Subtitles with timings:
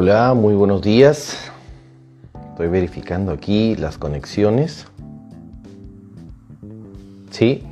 [0.00, 1.36] Hola, muy buenos días.
[2.50, 4.86] Estoy verificando aquí las conexiones.
[7.32, 7.64] Sí.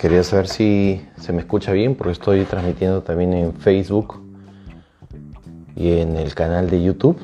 [0.00, 4.18] Quería saber si se me escucha bien porque estoy transmitiendo también en Facebook
[5.74, 7.18] y en el canal de YouTube.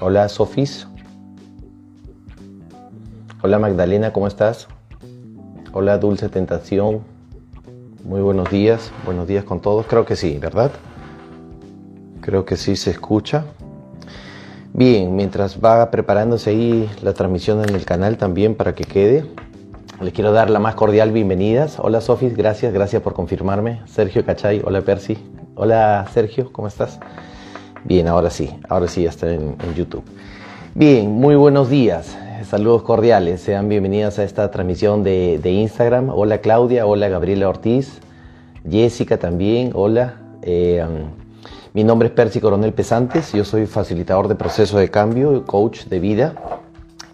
[0.00, 0.86] Hola, Sofis.
[3.42, 4.68] Hola, Magdalena, ¿cómo estás?
[5.72, 7.00] Hola, Dulce Tentación.
[8.04, 8.92] Muy buenos días.
[9.04, 9.86] Buenos días con todos.
[9.86, 10.70] Creo que sí, ¿verdad?
[12.22, 13.44] Creo que sí se escucha.
[14.72, 19.26] Bien, mientras va preparándose ahí la transmisión en el canal también para que quede,
[20.00, 21.78] les quiero dar la más cordial bienvenidas.
[21.80, 23.80] Hola Sofis, gracias, gracias por confirmarme.
[23.86, 25.18] Sergio Cachay, hola Percy.
[25.56, 27.00] Hola Sergio, ¿cómo estás?
[27.82, 30.04] Bien, ahora sí, ahora sí ya está en, YouTube.
[30.76, 32.16] Bien, muy buenos días,
[32.48, 36.08] saludos cordiales, sean bienvenidas a esta transmisión de, Instagram.
[36.08, 38.00] Hola Claudia, hola Gabriela Ortiz,
[38.70, 40.20] Jessica también, hola.
[40.42, 40.84] Eh,
[41.74, 46.00] mi nombre es Percy Coronel Pesantes, yo soy facilitador de proceso de cambio, coach de
[46.00, 46.34] vida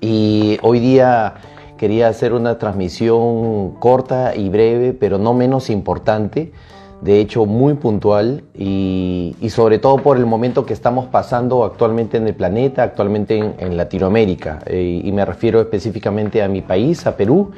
[0.01, 1.34] y hoy día
[1.77, 6.53] quería hacer una transmisión corta y breve, pero no menos importante,
[7.03, 12.17] de hecho muy puntual y, y sobre todo por el momento que estamos pasando actualmente
[12.17, 17.06] en el planeta, actualmente en, en Latinoamérica eh, y me refiero específicamente a mi país,
[17.06, 17.53] a Perú.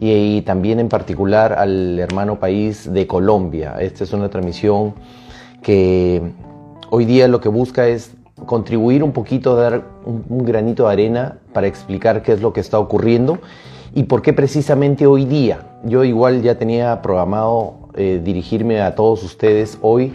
[0.00, 3.74] Y, y también en particular al hermano país de Colombia.
[3.80, 4.94] Esta es una transmisión
[5.62, 6.22] que
[6.90, 8.12] hoy día lo que busca es
[8.46, 12.78] contribuir un poquito, dar un, granito de arena para explicar qué es lo que está
[12.78, 13.38] ocurriendo
[13.94, 15.80] y por qué precisamente hoy día.
[15.84, 20.14] Yo igual ya tenía programado eh, dirigirme a todos ustedes hoy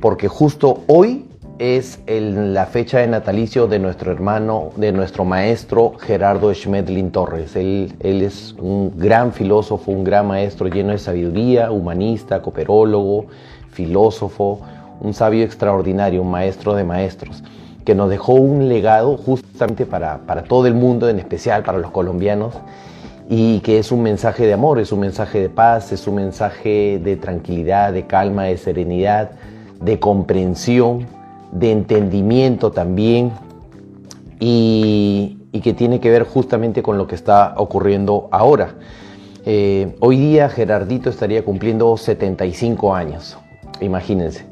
[0.00, 1.26] porque justo hoy
[1.60, 7.54] es la fecha de natalicio de nuestro hermano, de nuestro maestro Gerardo Schmedlin Torres.
[7.54, 13.26] Él, es un gran filósofo, un gran maestro lleno de sabiduría, humanista, cooperólogo,
[13.72, 14.60] filósofo,
[15.00, 17.42] un sabio extraordinario, un maestro de maestros,
[17.84, 21.90] que nos dejó un legado justamente para, para todo el mundo, en especial para los
[21.90, 22.54] colombianos,
[23.28, 27.00] y que es un mensaje de amor, es un mensaje de paz, es un mensaje
[27.02, 29.30] de tranquilidad, de calma, de serenidad,
[29.80, 31.06] de comprensión,
[31.52, 33.32] de entendimiento también,
[34.40, 38.74] y, y que tiene que ver justamente con lo que está ocurriendo ahora.
[39.46, 43.38] Eh, hoy día Gerardito estaría cumpliendo 75 años,
[43.80, 44.46] imagínense.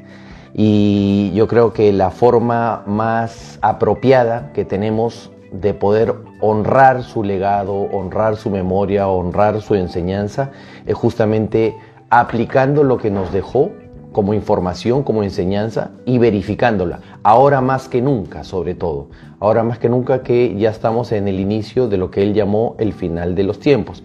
[0.53, 7.73] Y yo creo que la forma más apropiada que tenemos de poder honrar su legado,
[7.73, 10.51] honrar su memoria, honrar su enseñanza,
[10.85, 11.75] es justamente
[12.09, 13.71] aplicando lo que nos dejó
[14.11, 16.99] como información, como enseñanza y verificándola.
[17.23, 19.07] Ahora más que nunca, sobre todo.
[19.39, 22.75] Ahora más que nunca que ya estamos en el inicio de lo que él llamó
[22.79, 24.03] el final de los tiempos.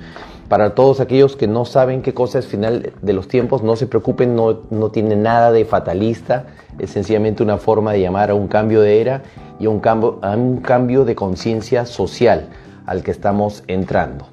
[0.49, 3.87] Para todos aquellos que no saben qué cosa es final de los tiempos, no se
[3.87, 6.47] preocupen, no, no tiene nada de fatalista,
[6.79, 9.23] es sencillamente una forma de llamar a un cambio de era
[9.59, 12.49] y a un cambio, a un cambio de conciencia social
[12.85, 14.27] al que estamos entrando.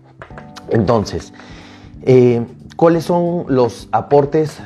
[0.69, 1.33] Entonces,
[2.03, 2.41] eh,
[2.75, 4.59] ¿cuáles son los aportes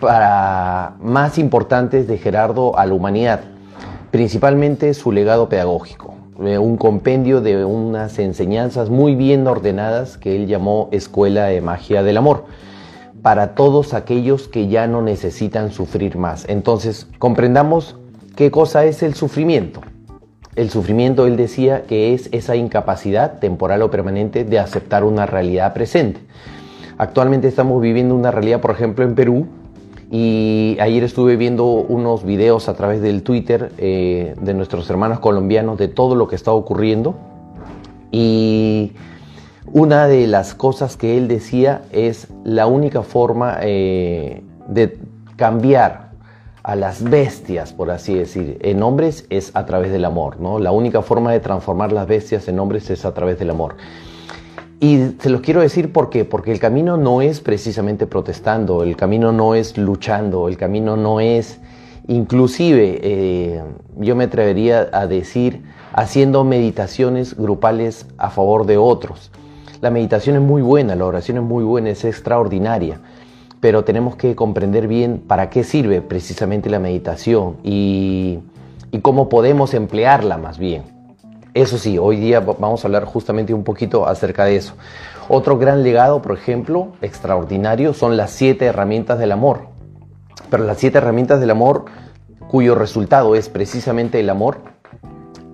[0.00, 3.40] para más importantes de Gerardo a la humanidad?
[4.12, 10.88] Principalmente su legado pedagógico un compendio de unas enseñanzas muy bien ordenadas que él llamó
[10.92, 12.44] Escuela de Magia del Amor,
[13.22, 16.44] para todos aquellos que ya no necesitan sufrir más.
[16.48, 17.96] Entonces, comprendamos
[18.34, 19.80] qué cosa es el sufrimiento.
[20.56, 25.72] El sufrimiento, él decía, que es esa incapacidad temporal o permanente de aceptar una realidad
[25.72, 26.20] presente.
[26.98, 29.46] Actualmente estamos viviendo una realidad, por ejemplo, en Perú,
[30.14, 35.78] y ayer estuve viendo unos videos a través del Twitter eh, de nuestros hermanos colombianos
[35.78, 37.14] de todo lo que está ocurriendo.
[38.10, 38.92] Y
[39.72, 44.98] una de las cosas que él decía es la única forma eh, de
[45.36, 46.10] cambiar
[46.62, 50.58] a las bestias, por así decir, en hombres es a través del amor, ¿no?
[50.58, 53.76] La única forma de transformar las bestias en hombres es a través del amor.
[54.82, 58.96] Y se los quiero decir por qué, porque el camino no es precisamente protestando, el
[58.96, 61.60] camino no es luchando, el camino no es,
[62.08, 63.62] inclusive, eh,
[63.98, 65.62] yo me atrevería a decir,
[65.92, 69.30] haciendo meditaciones grupales a favor de otros.
[69.80, 72.98] La meditación es muy buena, la oración es muy buena, es extraordinaria,
[73.60, 78.40] pero tenemos que comprender bien para qué sirve precisamente la meditación y,
[78.90, 81.01] y cómo podemos emplearla más bien.
[81.54, 84.72] Eso sí, hoy día vamos a hablar justamente un poquito acerca de eso.
[85.28, 89.66] Otro gran legado, por ejemplo, extraordinario, son las siete herramientas del amor.
[90.48, 91.84] Pero las siete herramientas del amor,
[92.48, 94.60] cuyo resultado es precisamente el amor,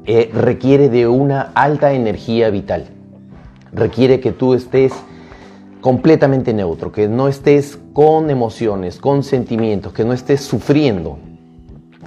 [0.05, 2.91] eh, requiere de una alta energía vital.
[3.73, 4.93] Requiere que tú estés
[5.81, 11.19] completamente neutro, que no estés con emociones, con sentimientos, que no estés sufriendo,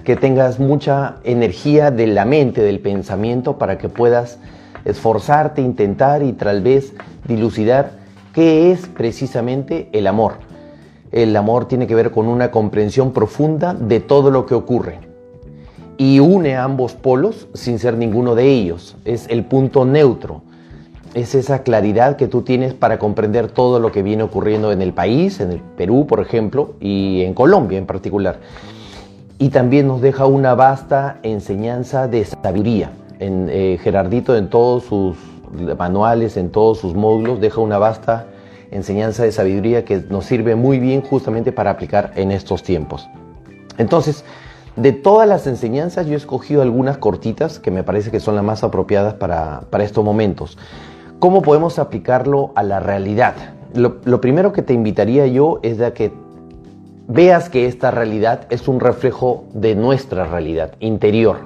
[0.04, 4.40] que tengas mucha energía de la mente, del pensamiento, para que puedas
[4.86, 6.94] esforzarte, intentar y tal vez
[7.28, 7.92] dilucidar
[8.34, 10.36] qué es precisamente el amor.
[11.12, 15.12] El amor tiene que ver con una comprensión profunda de todo lo que ocurre
[16.02, 18.96] y une ambos polos sin ser ninguno de ellos.
[19.06, 20.42] Es el punto neutro.
[21.14, 24.94] Es esa claridad que tú tienes para comprender todo lo que viene ocurriendo en el
[24.94, 28.40] país, en el Perú, por ejemplo, y en Colombia en particular.
[29.42, 32.92] Y también nos deja una vasta enseñanza de sabiduría.
[33.18, 35.18] En, eh, Gerardito en todos sus
[35.80, 38.28] manuales, en todos sus módulos, deja una vasta
[38.70, 43.10] enseñanza de sabiduría que nos sirve muy bien justamente para aplicar en estos tiempos.
[43.80, 44.26] Entonces,
[44.76, 48.44] de todas las enseñanzas yo he escogido algunas cortitas que me parece que son las
[48.44, 50.60] más apropiadas para, estos momentos.
[51.18, 53.34] ¿Cómo podemos aplicarlo a la realidad?
[53.74, 56.12] Lo, lo, primero que te invitaría yo es de que
[57.14, 61.40] veas que esta realidad es un reflejo de nuestra realidad interior.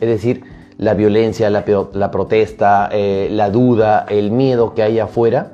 [0.00, 0.42] Es decir,
[0.76, 5.52] la violencia, la, protesta, eh, la duda, el miedo que hay afuera,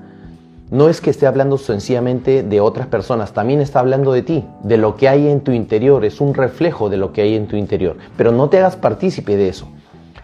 [0.70, 4.78] no es que esté hablando sencillamente de otras personas, también está hablando de ti, de
[4.78, 7.56] lo que hay en tu interior, es un reflejo de lo que hay en tu
[7.56, 7.96] interior.
[8.16, 9.68] Pero no te hagas partícipe de eso.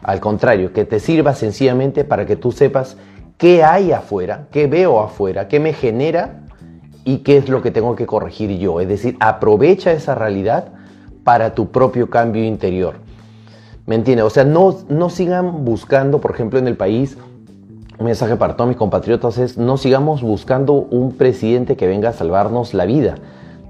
[0.02, 2.96] Al contrario, que te sirva sencillamente para que tú sepas
[3.36, 6.45] qué hay afuera, qué veo afuera, qué me genera
[7.06, 8.80] y qué es lo que tengo que corregir yo.
[8.80, 10.72] Es decir, aprovecha esa realidad
[11.22, 12.96] para tu propio cambio interior.
[13.86, 14.26] ¿Me entiendes?
[14.26, 17.16] O sea, no, no sigan buscando, por ejemplo, en el país,
[18.00, 22.12] un mensaje para todos mis compatriotas es, no sigamos buscando un presidente que venga a
[22.12, 23.14] salvarnos la vida.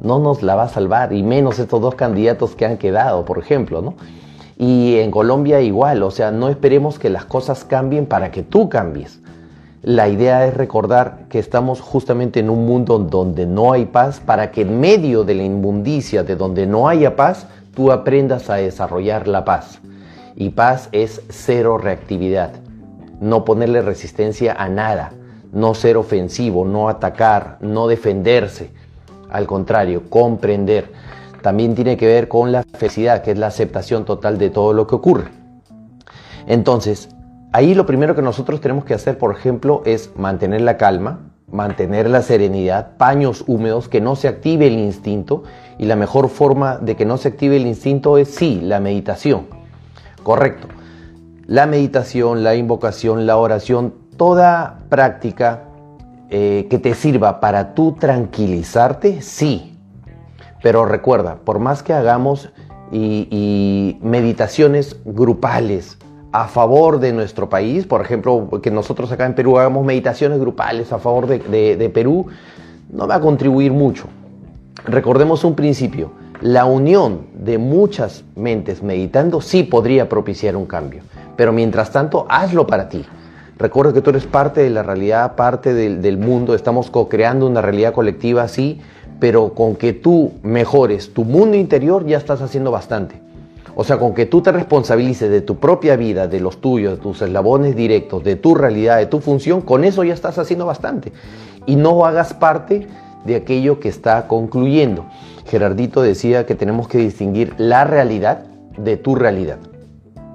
[0.01, 3.39] No nos la va a salvar, y menos estos dos candidatos que han quedado, por
[3.39, 3.95] ejemplo, ¿no?
[4.57, 8.71] Y en Colombia igual, o sea, no esperemos que las cosas cambien para que tú
[8.71, 9.21] cambies.
[9.83, 14.51] La idea es recordar que estamos justamente en un mundo donde no hay paz para
[14.51, 19.29] que en medio de la inmundicia de donde no haya paz, tú aprendas a desarrollar
[19.29, 19.81] la paz
[20.37, 22.53] y paz es cero reactividad.
[23.21, 25.13] No ponerle resistencia a nada,
[25.53, 28.71] no ser ofensivo, no atacar, no defenderse.
[29.31, 30.93] Al contrario, comprender.
[31.43, 34.87] También tiene que ver con la felicidad, que es la aceptación total de todo lo
[34.87, 35.31] que ocurre.
[36.47, 37.09] Entonces,
[37.57, 41.21] ahí lo primero que nosotros tenemos que hacer, por ejemplo, es mantener la calma,
[41.51, 45.43] mantener la serenidad, paños húmedos, que no se active el instinto.
[45.79, 49.47] Y la mejor forma de que no se active el instinto es sí, la meditación.
[50.23, 50.69] Correcto.
[51.47, 55.63] La meditación, la invocación, la oración, toda práctica
[56.29, 59.79] eh, que te sirva para tú tranquilizarte, sí.
[60.63, 62.51] Pero recuerda, por más que hagamos
[62.93, 65.97] y, meditaciones grupales
[66.43, 70.93] a favor de nuestro país, por ejemplo, que nosotros acá en Perú hagamos meditaciones grupales
[70.93, 72.27] a favor de Perú,
[72.93, 74.07] no va a contribuir mucho.
[74.85, 76.11] Recordemos un principio
[76.43, 81.03] la unión de muchas mentes meditando sí podría propiciar un cambio,
[81.37, 83.05] pero mientras tanto hazlo para ti.
[83.59, 87.95] Recuerda que tú eres parte de la realidad, parte del, mundo, estamos co-creando una realidad
[87.95, 88.81] colectiva así,
[89.19, 93.19] pero con que tú mejores tu mundo interior ya estás haciendo bastante.
[93.79, 97.03] O sea, con que tú te responsabilices de tu propia vida, de los tuyos, de
[97.03, 101.13] tus eslabones directos, de tu realidad, de tu función, con eso ya estás haciendo bastante.
[101.67, 102.87] Y no hagas parte
[103.27, 105.05] de aquello que está concluyendo.
[105.47, 108.45] Gerardito decía que tenemos que distinguir la realidad
[108.79, 109.59] de tu realidad.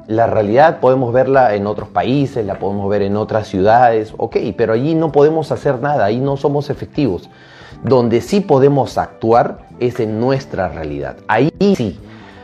[0.06, 4.74] La realidad podemos verla en otros países, la podemos ver en otras ciudades, ok, pero
[4.74, 7.28] allí no podemos hacer nada, ahí no somos efectivos.
[7.84, 11.18] Donde sí podemos actuar es en nuestra realidad.
[11.28, 11.98] Ahí sí,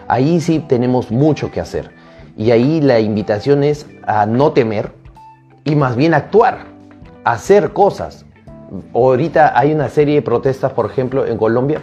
[0.07, 1.91] ahí sí tenemos mucho que hacer.
[2.37, 4.91] Y ahí la invitación es a no temer
[5.65, 6.65] y más bien actuar,
[7.23, 8.25] hacer cosas,
[8.93, 11.81] ahorita hay una serie de protestas, por ejemplo, en Colombia.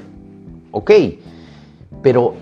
[0.70, 0.90] Ok,
[2.02, 2.34] pero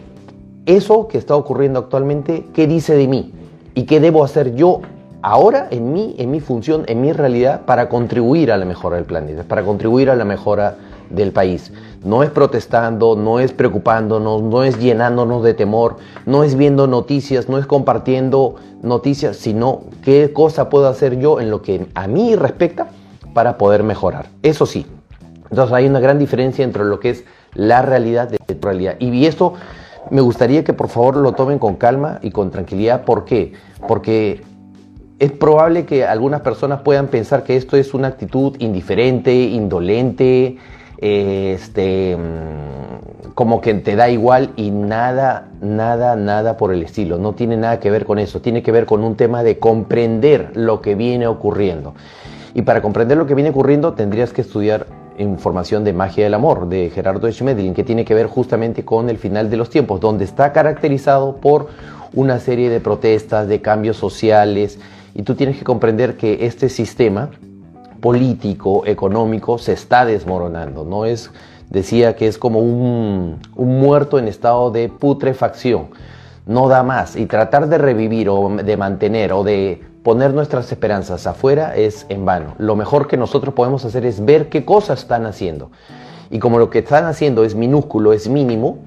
[0.67, 3.33] eso que está ocurriendo actualmente, ¿qué dice de mí?
[3.75, 4.83] ¿Y qué debo hacer yo
[5.23, 9.05] ahora en mí, en mi función, en mi realidad para contribuir a la mejora del
[9.05, 10.77] planeta, para contribuir a la mejora
[11.13, 11.73] del país?
[12.05, 17.49] No es protestando, no es preocupándonos, no es llenándonos de temor, no es viendo noticias,
[17.49, 22.35] no es compartiendo noticias, sino qué cosa puedo hacer yo en lo que a mí
[22.35, 22.89] respecta
[23.35, 24.27] para poder mejorar.
[24.43, 24.87] Eso sí.
[25.51, 28.97] Entonces hay una gran diferencia entre lo que es la realidad de tu realidad.
[28.99, 29.55] Y esto
[30.11, 33.05] me gustaría que por favor lo tomen con calma y con tranquilidad.
[33.05, 33.53] ¿Por qué?
[33.87, 34.43] Porque
[35.19, 40.57] es probable que algunas personas puedan pensar que esto es una actitud indiferente, indolente,
[41.03, 47.19] este, mm, como que te da igual y nada, nada, nada por el estilo.
[47.19, 48.41] No tiene nada que ver con eso.
[48.41, 51.95] Tiene que ver con un tema de comprender lo que viene ocurriendo.
[52.55, 54.87] Y para comprender lo que viene ocurriendo tendrías que estudiar
[55.19, 59.19] información de Magia del Amor de Gerardo Schmedlin, que tiene que ver justamente con el
[59.19, 61.69] final de los tiempos, donde está caracterizado por
[62.15, 64.79] una serie de protestas, de cambios sociales,
[65.15, 67.31] y tú tienes que comprender que este sistema
[68.03, 70.85] político, económico, se está desmoronando.
[70.85, 71.31] No es,
[71.71, 75.87] decía que es como un, muerto en estado de putrefacción.
[76.45, 77.15] No da más.
[77.15, 82.25] Y tratar de revivir o de mantener o de poner nuestras esperanzas afuera es en
[82.25, 82.57] vano.
[82.59, 85.71] Lo mejor que nosotros podemos hacer es ver qué cosas están haciendo.
[86.29, 88.79] Y como lo que están haciendo es minúsculo, es mínimo,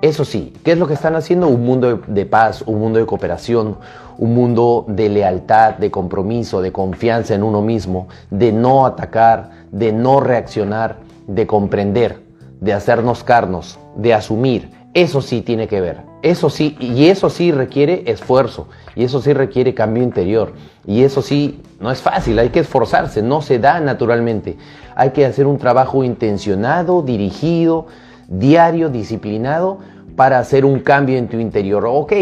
[0.00, 1.46] eso sí, ¿qué es lo que están haciendo?
[1.46, 3.76] Un mundo de paz, un mundo de cooperación,
[4.18, 9.92] un mundo de lealtad, de compromiso, de confianza en uno mismo, de no atacar, de
[9.92, 12.22] no reaccionar, de comprender,
[12.60, 14.70] de hacernos carnos, de asumir.
[14.94, 16.02] Eso sí tiene que ver.
[16.22, 20.52] Eso sí, y eso sí requiere esfuerzo, y eso sí requiere cambio interior,
[20.86, 24.56] y eso sí no es fácil, hay que esforzarse, no se da naturalmente.
[24.94, 27.86] Hay que hacer un trabajo intencionado, dirigido,
[28.28, 29.78] diario, disciplinado,
[30.16, 31.84] para hacer un cambio en tu interior.
[31.86, 32.12] Ok,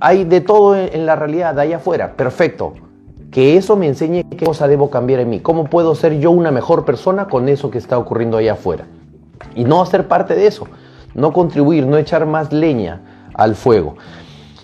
[0.00, 2.74] hay de todo en la realidad, allá afuera, perfecto.
[3.30, 6.50] Que eso me enseñe qué cosa debo cambiar en mí, cómo puedo ser yo una
[6.50, 8.86] mejor persona con eso que está ocurriendo allá afuera.
[9.54, 10.66] Y no hacer parte de eso,
[11.14, 13.00] no contribuir, no echar más leña
[13.34, 13.96] al fuego.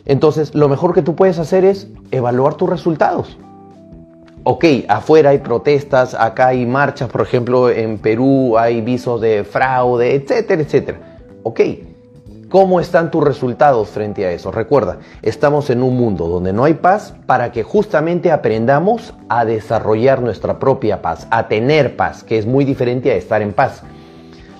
[0.05, 3.39] Entonces, lo mejor que tú puedes hacer es evaluar tus resultados.
[4.45, 10.15] Ok, afuera hay protestas, acá hay marchas, por ejemplo, en Perú hay visos de fraude,
[10.15, 10.99] etcétera, etcétera.
[11.43, 11.61] Ok,
[12.49, 14.53] ¿Cómo están tus resultados frente a eso?
[14.53, 20.23] Recuerda, estamos en un mundo donde no hay paz para que justamente aprendamos a desarrollar
[20.23, 23.83] nuestra propia paz, a tener paz, que es muy diferente a estar en paz.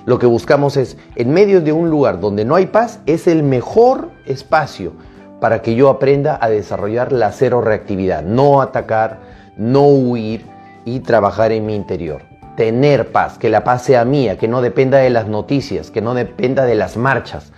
[0.05, 3.41] Lo que buscamos es, en medio de un lugar donde no hay paz, es el
[3.41, 4.91] mejor espacio
[5.39, 9.21] para que yo aprenda a desarrollar la cero reactividad, no atacar,
[9.55, 10.45] no huir
[10.83, 12.23] y trabajar en mi interior.
[12.57, 16.15] Tener paz, que la paz sea mía, que no dependa de las noticias, que no
[16.15, 17.53] dependa de las marchas,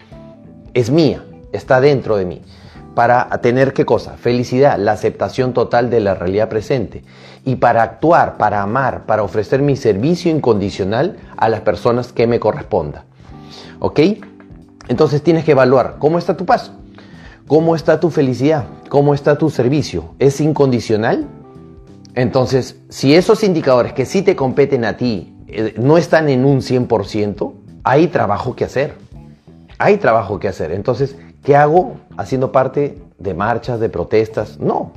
[0.73, 2.41] es mía, está dentro de mí.
[2.95, 4.17] Para tener qué cosa?
[4.17, 7.03] Felicidad, la aceptación total de la realidad presente.
[7.45, 12.39] Y para actuar, para amar, para ofrecer mi servicio incondicional a las personas que me
[12.39, 13.05] corresponda.
[13.79, 13.99] ¿Ok?
[14.89, 16.73] Entonces tienes que evaluar cómo está tu paso,
[17.47, 20.15] cómo está tu felicidad, cómo está tu servicio.
[20.19, 21.27] ¿Es incondicional?
[22.15, 26.61] Entonces, si esos indicadores que sí te competen a ti eh, no están en un
[26.61, 28.95] 100%, hay trabajo que hacer
[29.79, 30.71] hay trabajo que hacer.
[30.71, 34.59] Entonces, ¿qué hago haciendo parte de marchas, de protestas?
[34.59, 34.91] No.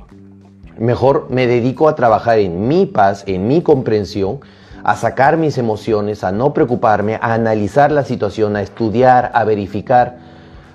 [0.77, 4.41] Mejor me dedico a trabajar en mi paz, en mi comprensión,
[4.83, 10.17] a sacar mis emociones, a no preocuparme, a analizar la situación, a estudiar, a verificar,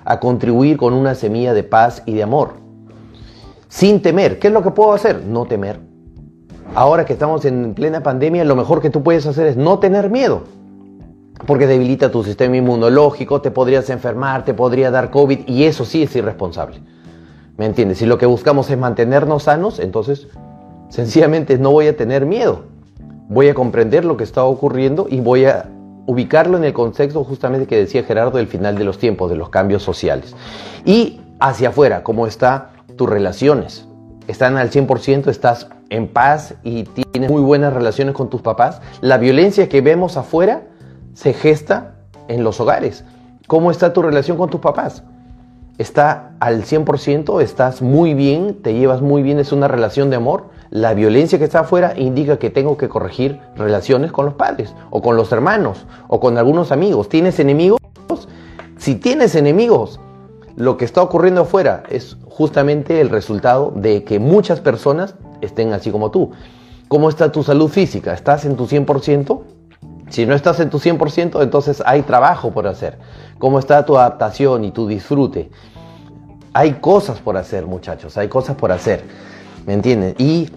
[0.03, 2.53] a contribuir con una semilla de paz y de amor.
[3.67, 4.39] Sin temer.
[4.39, 5.23] ¿Qué es lo que puedo hacer?
[5.23, 5.79] No temer.
[6.73, 10.09] Ahora que estamos en plena pandemia, lo mejor que tú puedes hacer es no tener
[10.09, 10.58] miedo
[11.45, 16.03] porque debilita tu sistema inmunológico, te podrías enfermar, te podría dar COVID y eso sí
[16.03, 16.79] es irresponsable.
[17.57, 17.97] ¿Me entiendes?
[17.97, 20.27] Si lo que buscamos es mantenernos sanos, entonces
[20.89, 22.63] sencillamente no voy a tener miedo.
[23.27, 25.69] Voy a comprender lo que está ocurriendo y voy a
[26.05, 29.49] ubicarlo en el contexto justamente que decía Gerardo del final de los tiempos, de los
[29.49, 30.35] cambios sociales.
[30.83, 33.85] Y hacia afuera, ¿cómo están tus relaciones?
[34.27, 35.27] ¿Están al 100%?
[35.27, 38.81] ¿Estás en paz y tienes muy buenas relaciones con tus papás?
[39.01, 40.63] La violencia que vemos afuera
[41.13, 41.95] se gesta
[42.27, 43.03] en los hogares.
[43.47, 45.03] ¿Cómo está tu relación con tus papás?
[45.77, 47.41] ¿Está al 100%?
[47.41, 48.61] ¿Estás muy bien?
[48.61, 49.39] ¿Te llevas muy bien?
[49.39, 50.49] ¿Es una relación de amor?
[50.69, 55.01] La violencia que está afuera indica que tengo que corregir relaciones con los padres o
[55.01, 57.09] con los hermanos o con algunos amigos.
[57.09, 57.79] ¿Tienes enemigos?
[58.77, 59.99] Si tienes enemigos,
[60.55, 65.91] lo que está ocurriendo afuera es justamente el resultado de que muchas personas estén así
[65.91, 66.31] como tú.
[66.87, 68.13] ¿Cómo está tu salud física?
[68.13, 69.41] ¿Estás en tu 100%?
[70.09, 72.97] Si no estás en tu 100%, entonces hay trabajo por hacer.
[73.37, 75.49] ¿Cómo está tu adaptación y tu disfrute?
[76.53, 79.03] Hay cosas por hacer, muchachos, hay cosas por hacer.
[79.67, 80.15] ¿Me entienden?
[80.17, 80.49] Y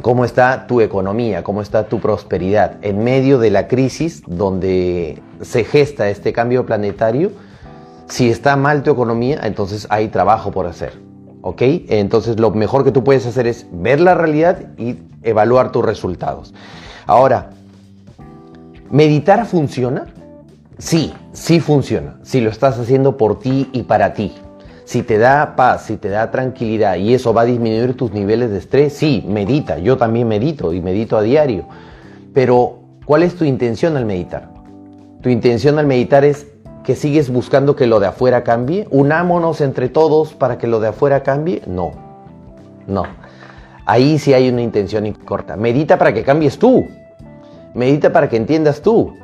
[0.00, 5.64] cómo está tu economía, cómo está tu prosperidad en medio de la crisis donde se
[5.64, 7.32] gesta este cambio planetario.
[8.08, 10.98] Si está mal tu economía, entonces hay trabajo por hacer.
[11.42, 11.62] ¿Ok?
[11.88, 16.54] Entonces lo mejor que tú puedes hacer es ver la realidad y evaluar tus resultados.
[17.06, 17.50] Ahora,
[18.90, 20.06] ¿Meditar funciona?
[20.78, 22.18] Sí, sí funciona.
[22.22, 24.34] Si lo estás haciendo por ti y para ti.
[24.84, 28.50] Si te da paz, si te da tranquilidad y eso va a disminuir tus niveles
[28.50, 29.78] de estrés, sí, medita.
[29.78, 31.66] Yo también medito y medito a diario.
[32.34, 34.50] Pero, ¿cuál es tu intención al meditar?
[35.22, 36.48] Tu intención al meditar es
[36.82, 38.88] que sigues buscando que lo de afuera cambie.
[38.90, 41.62] Unámonos entre todos para que lo de afuera cambie.
[41.68, 41.92] No,
[42.88, 43.04] no.
[43.86, 45.56] Ahí sí hay una intención corta.
[45.56, 46.88] Medita para que cambies tú.
[47.74, 49.14] Medita para que entiendas tú.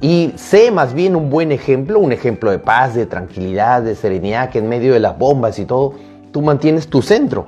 [0.00, 4.50] Y sé más bien un buen ejemplo, un ejemplo de paz, de tranquilidad, de serenidad,
[4.50, 5.94] que en medio de las bombas y todo,
[6.32, 7.46] tú mantienes tu centro.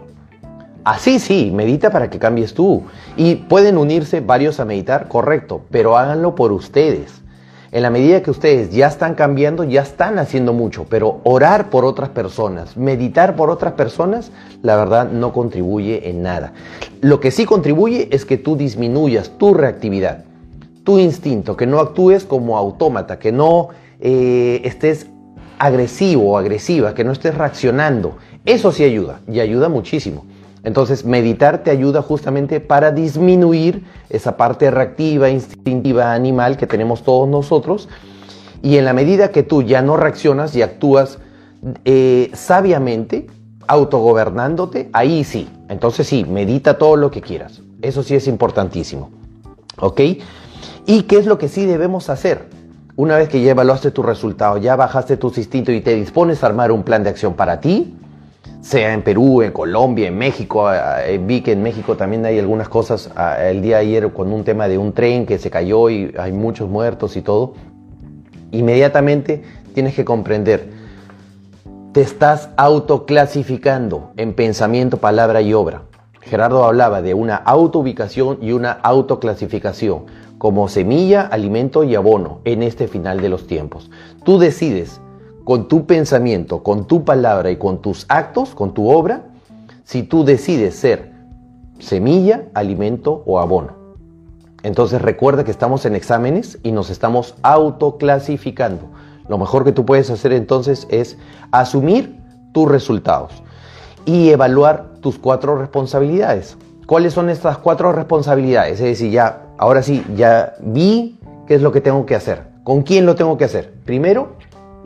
[0.85, 2.85] Así sí, medita para que cambies tú.
[3.17, 7.21] Y pueden unirse varios a meditar, correcto, pero háganlo por ustedes.
[7.71, 11.85] En la medida que ustedes ya están cambiando, ya están haciendo mucho, pero orar por
[11.85, 14.31] otras personas, meditar por otras personas,
[14.63, 16.55] la verdad no contribuye en nada.
[17.03, 20.25] Lo que sí contribuye es que tú disminuyas tu reactividad,
[20.89, 23.69] tu instinto, que no actúes como autómata, que no
[24.01, 25.07] eh, estés
[25.59, 28.17] agresivo o agresiva, que no estés reaccionando.
[28.47, 30.25] Eso sí ayuda y ayuda muchísimo.
[30.65, 37.29] Entonces, meditar te ayuda justamente para disminuir esa parte reactiva, instintiva, animal que tenemos todos
[37.29, 37.91] nosotros.
[38.63, 41.19] Y en la medida que tú ya no reaccionas y actúas
[41.85, 43.27] eh, sabiamente,
[43.67, 45.51] autogobernándote, ahí sí.
[45.69, 47.61] Entonces sí, medita todo lo que quieras.
[47.83, 49.11] Eso sí es importantísimo.
[49.81, 50.01] ¿Ok?
[50.91, 52.47] ¿Y qué es lo que sí debemos hacer?
[52.97, 56.47] Una vez que ya evaluaste tu resultado, ya bajaste tus instintos y te dispones a
[56.47, 57.95] armar un plan de acción para ti,
[58.63, 60.73] sea en Perú, en Colombia, en México.
[60.73, 63.11] Eh, vi que en México también hay algunas cosas.
[63.39, 66.33] El día de ayer con un tema de un tren que se cayó y hay
[66.33, 67.53] muchos muertos y todo.
[68.51, 69.43] Inmediatamente
[69.75, 70.71] tienes que comprender,
[71.93, 75.83] te estás autoclasificando en pensamiento, palabra y obra.
[76.23, 80.07] Gerardo hablaba de una autoubicación y una autoclasificación
[80.39, 83.91] como semilla, alimento y abono en este final de los tiempos.
[84.25, 85.01] Tú decides
[85.45, 89.25] con tu pensamiento, con tu palabra y con tus actos, con tu obra,
[89.85, 91.13] si tú decides ser
[91.79, 93.73] semilla, alimento o abono.
[94.63, 98.91] Entonces recuerda que estamos en exámenes y nos estamos autoclasificando.
[99.29, 101.17] Lo mejor que tú puedes hacer entonces es
[101.53, 102.21] asumir
[102.53, 103.43] tus resultados
[104.05, 106.57] y evaluar tus cuatro responsabilidades.
[106.87, 108.81] ¿Cuáles son estas cuatro responsabilidades?
[108.81, 112.45] Es decir, ya, ahora sí, ya vi qué es lo que tengo que hacer.
[112.65, 113.75] ¿Con quién lo tengo que hacer?
[113.85, 114.37] Primero,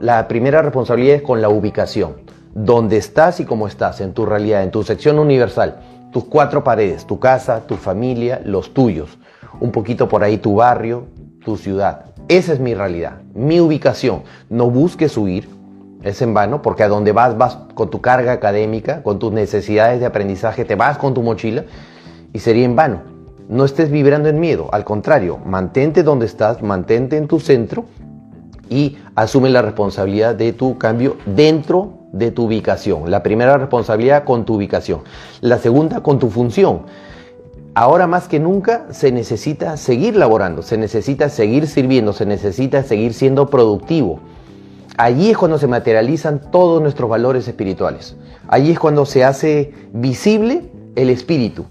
[0.01, 2.15] la primera responsabilidad es con la ubicación.
[2.55, 5.81] Dónde estás y cómo estás en tu realidad, en tu sección universal.
[6.13, 9.19] Tus cuatro paredes, tu casa, tu familia, los tuyos.
[9.61, 11.07] Un poquito por ahí tu barrio,
[11.45, 12.07] tu ciudad.
[12.29, 14.23] Esa es mi realidad, mi ubicación.
[14.49, 15.49] No busques huir,
[16.03, 20.01] es en vano, porque a donde vas, vas con tu carga académica, con tus necesidades
[20.01, 21.65] de aprendizaje, te vas con tu mochila
[22.33, 23.12] y sería en vano.
[23.53, 27.85] No estés vibrando en miedo, al contrario, mantente donde estás, mantente en tu centro
[28.71, 33.11] y asume la responsabilidad de tu cambio dentro de tu ubicación.
[33.11, 35.01] La primera responsabilidad con tu ubicación.
[35.43, 36.85] La segunda con tu función.
[37.75, 43.13] Ahora más que nunca se necesita seguir laborando, se necesita seguir sirviendo, se necesita seguir
[43.13, 44.21] siendo productivo.
[44.97, 48.17] Allí es cuando se materializan todos nuestros valores espirituales.
[48.49, 51.67] Allí es cuando se hace visible el espíritu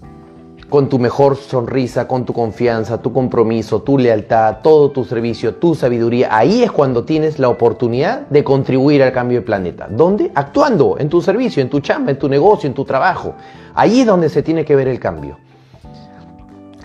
[0.71, 5.75] con tu mejor sonrisa, con tu confianza, tu compromiso, tu lealtad, todo tu servicio, tu
[5.75, 6.29] sabiduría.
[6.31, 9.89] Ahí es cuando tienes la oportunidad de contribuir al cambio del planeta.
[9.91, 10.31] ¿Dónde?
[10.33, 13.35] Actuando en tu servicio, en tu chamba, en tu negocio, en tu trabajo.
[13.75, 15.39] Ahí es donde se tiene que ver el cambio.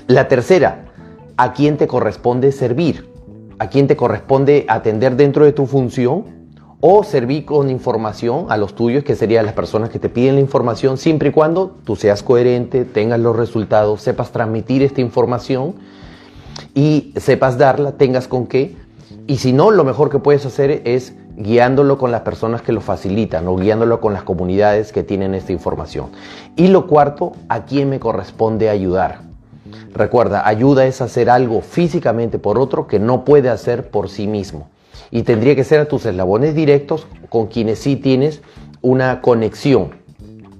[0.08, 0.86] La tercera,
[1.36, 3.08] ¿a quién te corresponde servir?
[3.60, 6.24] ¿A quién te corresponde atender dentro de tu función?
[6.88, 10.40] O servir con información a los tuyos, que serían las personas que te piden la
[10.40, 15.74] información, siempre y cuando tú seas coherente, tengas los resultados, sepas transmitir esta información
[16.76, 18.76] y sepas darla, tengas con qué.
[19.26, 22.80] Y si no, lo mejor que puedes hacer es guiándolo con las personas que lo
[22.80, 26.10] facilitan o guiándolo con las comunidades que tienen esta información.
[26.54, 29.22] Y lo cuarto, ¿a quién me corresponde ayudar?
[29.92, 34.68] Recuerda, ayuda es hacer algo físicamente por otro que no puede hacer por sí mismo
[35.10, 38.42] y tendría que ser a tus eslabones directos con quienes sí tienes
[38.82, 39.90] una conexión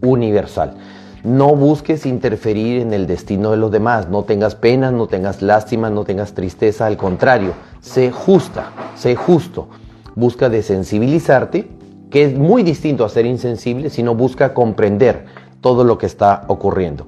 [0.01, 0.77] universal.
[1.25, 5.91] No busques interferir en el destino de los demás, no tengas pena, no tengas lástima,
[5.91, 9.69] no tengas tristeza, al contrario, sé justa, sé justo.
[10.15, 11.69] Busca desensibilizarte,
[12.11, 15.27] que es muy distinto a ser insensible, sino busca comprender
[15.61, 17.07] todo lo que está ocurriendo.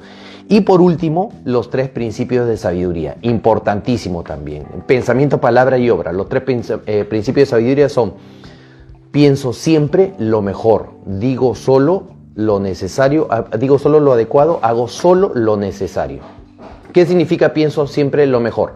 [0.50, 4.64] Y por último, los tres principios de sabiduría, importantísimo también.
[4.86, 6.10] Pensamiento, palabra y obra.
[6.12, 6.42] Los tres
[6.86, 8.14] eh, principios de sabiduría son,
[9.10, 15.32] pienso siempre lo mejor, digo solo lo necesario, ah, digo solo lo adecuado, hago solo
[15.34, 16.20] lo necesario.
[16.94, 18.74] ¿Qué significa pienso siempre lo mejor?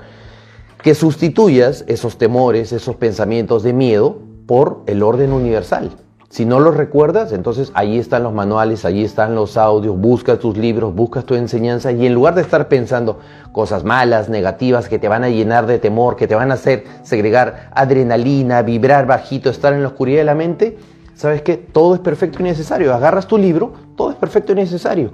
[0.82, 5.92] Que sustituyas esos temores, esos pensamientos de miedo por el orden universal.
[6.32, 10.56] Si no los recuerdas, entonces ahí están los manuales, ahí están los audios, busca tus
[10.56, 13.20] libros, buscas tu enseñanza y en lugar de estar pensando
[13.52, 16.84] cosas malas, negativas, que te van a llenar de temor, que te van a hacer
[17.02, 20.78] segregar adrenalina, vibrar bajito, estar en la oscuridad de la mente,
[21.14, 22.94] sabes que todo es perfecto y necesario.
[22.94, 25.10] Agarras tu libro, todo es perfecto y necesario.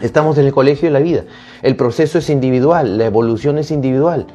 [0.00, 1.24] Estamos en el colegio de la vida.
[1.62, 4.28] El proceso es individual, la evolución es individual.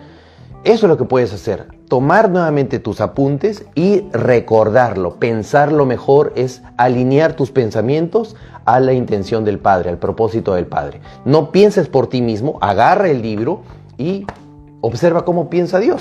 [0.65, 1.67] Eso es lo que puedes hacer.
[1.91, 5.17] Tomar nuevamente tus apuntes y recordarlo.
[5.19, 11.01] Pensarlo mejor es alinear tus pensamientos a la intención del Padre, al propósito del Padre.
[11.25, 13.63] No pienses por ti mismo, agarra el libro
[13.97, 14.25] y
[14.79, 15.99] observa cómo piensa Dios.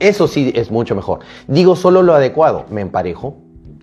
[0.00, 1.20] Eso sí es mucho mejor.
[1.46, 3.36] Digo solo lo adecuado, me emparejo.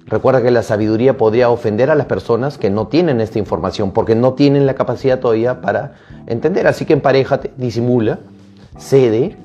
[0.08, 4.16] Recuerda que la sabiduría podría ofender a las personas que no tienen esta información porque
[4.16, 5.94] no tienen la capacidad todavía para
[6.28, 6.68] entender.
[6.68, 8.20] Así que emparejate, disimula,
[8.78, 9.38] cede,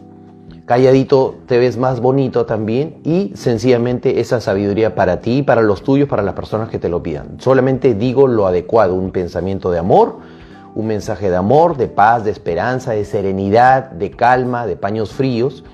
[0.70, 6.08] calladito te ves más bonito también y sencillamente esa sabiduría para ti, para los tuyos,
[6.08, 7.40] para las personas que te lo pidan.
[7.40, 10.18] Solamente digo lo adecuado, un pensamiento de amor,
[10.76, 15.64] un mensaje de amor, de paz, de esperanza, de serenidad, de calma, de paños fríos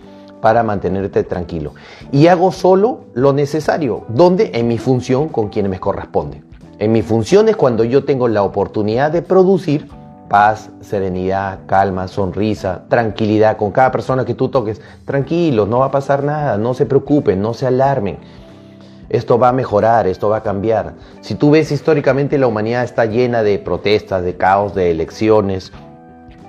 [0.41, 1.75] para mantenerte tranquilo.
[2.11, 6.43] Y hago solo lo necesario, donde en mi función con quienes me corresponde.
[6.79, 9.89] En mi función es cuando yo tengo la oportunidad de producir
[10.29, 14.81] paz, serenidad, calma, sonrisa, tranquilidad con cada persona que tú toques.
[15.05, 18.19] Tranquilos, no va a pasar nada, no se preocupen, no se alarmen.
[19.09, 20.95] Esto va a mejorar, esto va a cambiar.
[21.21, 25.73] Si tú ves históricamente la humanidad está llena de protestas, de caos, de elecciones,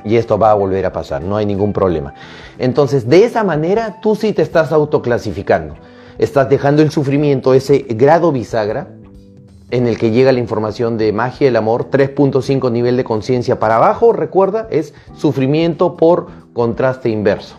[0.04, 2.14] y esto va a volver a pasar, no hay ningún problema.
[2.58, 5.76] Entonces, de esa manera tú sí te estás autoclasificando.
[6.18, 8.88] Estás dejando el sufrimiento, ese grado bisagra,
[9.70, 13.76] en el que llega la información de magia del amor, 3.5 nivel de conciencia para
[13.76, 17.58] abajo, recuerda, es sufrimiento por contraste inverso,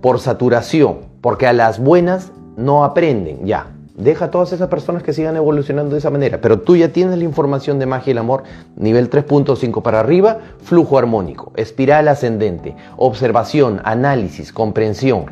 [0.00, 5.12] por saturación, porque a las buenas no aprenden, ya, Deja a todas esas personas que
[5.12, 6.40] sigan evolucionando de esa manera.
[6.40, 8.42] Pero tú ya tienes la información de magia y el amor,
[8.74, 15.26] nivel 3.5 para arriba, flujo armónico, espiral ascendente, observación, análisis, comprensión.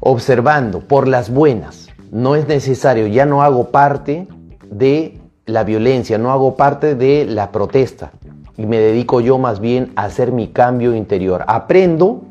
[0.00, 1.88] Observando por las buenas.
[2.12, 4.28] No es necesario, ya no hago parte
[4.70, 8.12] de la violencia, no hago parte de la protesta.
[8.56, 11.44] Y me dedico yo más bien a hacer mi cambio interior.
[11.46, 12.22] Aprendo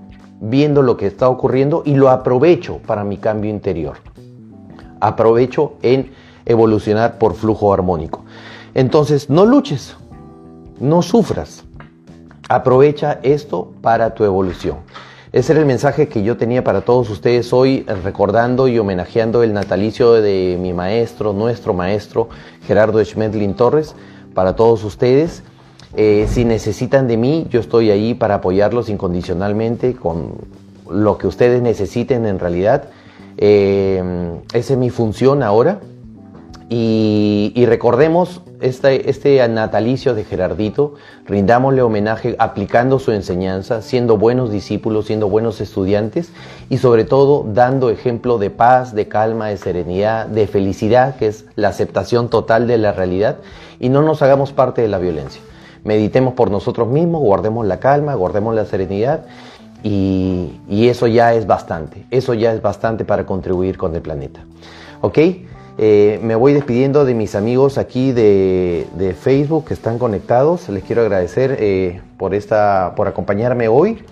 [0.42, 3.98] viendo lo que está ocurriendo y lo aprovecho para mi cambio interior
[5.00, 6.12] aprovecho en
[6.46, 8.24] evolucionar por flujo armónico.
[8.74, 9.96] Entonces, no luches,
[10.80, 11.64] no sufras.
[12.48, 14.78] Aprovecha esto para tu evolución.
[15.32, 19.54] Ese era el mensaje que yo tenía para todos ustedes hoy, recordando y homenajeando el
[19.54, 22.30] natalicio de mi maestro, nuestro maestro,
[22.66, 23.94] Gerardo Schmedlin Torres,
[24.34, 25.44] para todos ustedes.
[25.96, 30.34] Eh, si necesitan de mí, yo estoy ahí para apoyarlos incondicionalmente con
[30.90, 32.86] lo que ustedes necesiten en realidad.
[33.38, 34.02] Eh,
[34.52, 35.80] esa es mi función ahora.
[36.72, 40.94] Y, recordemos este, este natalicio de Gerardito,
[41.26, 46.32] rindámosle homenaje aplicando su enseñanza, siendo buenos discípulos, siendo buenos estudiantes
[46.70, 51.46] y sobre todo dando ejemplo de paz, de calma, de serenidad, de felicidad, que es
[51.56, 53.38] la aceptación total de la realidad
[53.80, 55.42] y no nos hagamos parte de la violencia.
[55.84, 59.26] Meditemos por nosotros mismos, guardemos la calma, guardemos la serenidad
[59.82, 64.42] y, eso ya es bastante, eso ya es bastante para contribuir con el planeta.
[65.02, 65.18] ¿Ok?
[65.82, 70.68] Eh, me voy despidiendo de mis amigos aquí de, Facebook que están conectados.
[70.68, 74.04] Les quiero agradecer eh, por, esta, por acompañarme hoy.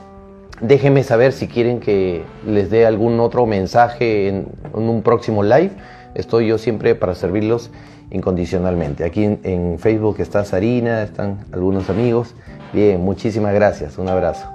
[0.61, 5.71] Déjenme saber si quieren que les dé algún otro mensaje en, un próximo live.
[6.15, 7.69] Estoy yo siempre para servirlos
[8.11, 9.03] incondicionalmente.
[9.03, 12.33] Aquí en, en Facebook está Sarina, están algunos amigos.
[12.71, 13.97] Bien, muchísimas gracias.
[13.97, 14.47] Un abrazo.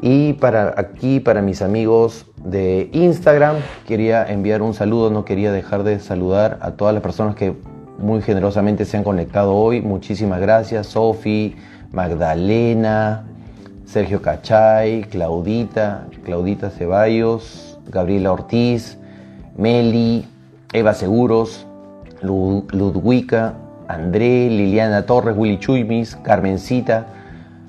[0.00, 5.82] Y para aquí, para mis amigos de Instagram, quería enviar un saludo, no quería dejar
[5.82, 7.54] de saludar a todas las personas que
[7.98, 9.82] muy generosamente se han conectado hoy.
[9.82, 11.56] Muchísimas gracias, Sofi,
[11.92, 13.24] Magdalena,
[13.84, 18.96] Sergio Cachay, Claudita, Claudita Ceballos, Gabriela Ortiz,
[19.56, 20.26] Meli,
[20.72, 21.66] Eva Seguros,
[22.22, 23.54] Ludwika,
[23.88, 27.06] André, Liliana Torres, Willy Chuymis, Carmencita,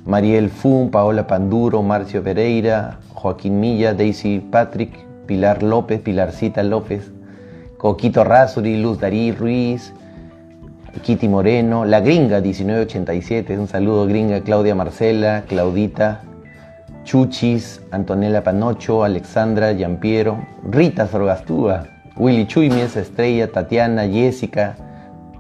[0.06, 7.12] Mariel Fun, Paola Panduro, Marcio Pereira, Joaquín Milla, Daisy Patrick, Pilar López, Pilarcita López,
[7.78, 9.94] Coquito Razuri, Luz Darí Ruiz,
[11.04, 16.22] Kitty Moreno, La Gringa 1987, un saludo Gringa, Claudia Marcela, Claudita,
[17.04, 21.86] Chuchis, Antonella Panocho, Alexandra Yampiero, Rita Sorgastúa,
[22.18, 24.76] Willy Chuymies, Estrella, Tatiana, Jessica,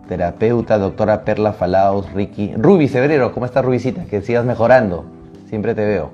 [0.07, 2.53] terapeuta, doctora Perla Falaos, Ricky.
[2.55, 4.05] Ruby Severero, ¿cómo estás, Rubicita?
[4.05, 5.05] Que sigas mejorando.
[5.49, 6.11] Siempre te veo.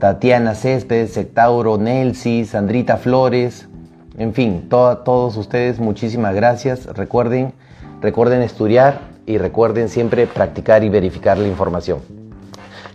[0.00, 3.68] Tatiana Céspedes, Sectauro, Nelsi, Sandrita Flores,
[4.16, 6.86] en fin, todos ustedes, muchísimas gracias.
[6.86, 7.52] Recuerden,
[8.00, 12.00] recuerden estudiar y recuerden siempre practicar y verificar la información.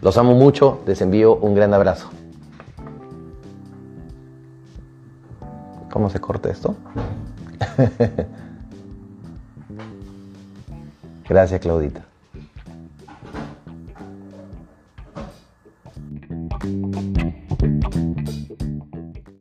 [0.02, 2.10] Los amo mucho, les envío un gran abrazo.
[5.91, 6.76] ¿Cómo se corta esto?
[11.30, 12.14] Gracias, Claudita.
[16.65, 17.25] Thank you.